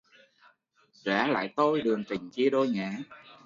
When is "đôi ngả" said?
2.49-2.97